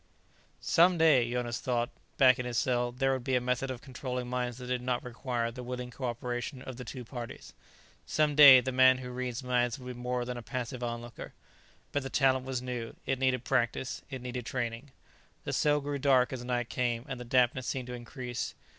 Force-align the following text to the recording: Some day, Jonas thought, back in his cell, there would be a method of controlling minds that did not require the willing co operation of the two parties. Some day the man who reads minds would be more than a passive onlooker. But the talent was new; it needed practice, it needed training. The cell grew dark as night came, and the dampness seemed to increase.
Some 0.63 0.97
day, 0.97 1.31
Jonas 1.31 1.59
thought, 1.59 1.91
back 2.17 2.39
in 2.39 2.45
his 2.47 2.57
cell, 2.57 2.91
there 2.91 3.13
would 3.13 3.23
be 3.23 3.35
a 3.35 3.39
method 3.39 3.69
of 3.69 3.83
controlling 3.83 4.27
minds 4.27 4.57
that 4.57 4.65
did 4.65 4.81
not 4.81 5.03
require 5.03 5.51
the 5.51 5.61
willing 5.61 5.91
co 5.91 6.05
operation 6.05 6.63
of 6.63 6.77
the 6.77 6.83
two 6.83 7.05
parties. 7.05 7.53
Some 8.07 8.33
day 8.33 8.61
the 8.61 8.71
man 8.71 8.97
who 8.97 9.11
reads 9.11 9.43
minds 9.43 9.77
would 9.77 9.93
be 9.95 10.01
more 10.01 10.25
than 10.25 10.37
a 10.37 10.41
passive 10.41 10.81
onlooker. 10.81 11.33
But 11.91 12.01
the 12.01 12.09
talent 12.09 12.47
was 12.47 12.63
new; 12.63 12.95
it 13.05 13.19
needed 13.19 13.43
practice, 13.43 14.01
it 14.09 14.23
needed 14.23 14.47
training. 14.47 14.89
The 15.43 15.53
cell 15.53 15.79
grew 15.79 15.99
dark 15.99 16.33
as 16.33 16.43
night 16.43 16.69
came, 16.69 17.05
and 17.07 17.19
the 17.19 17.23
dampness 17.23 17.67
seemed 17.67 17.85
to 17.85 17.93
increase. 17.93 18.55